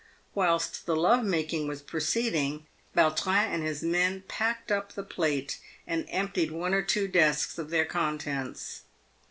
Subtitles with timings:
[0.33, 2.65] "Whilst the love making was proceeding,
[2.97, 7.69] Yautrin and his men packed up the plate, and emptied one or two desks of
[7.69, 8.81] their contents.